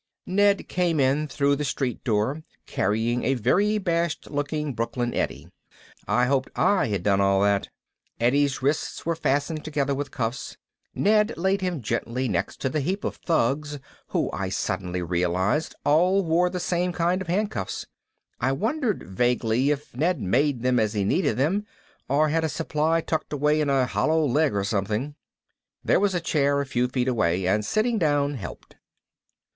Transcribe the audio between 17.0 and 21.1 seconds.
of handcuffs. I wondered vaguely if Ned made them as he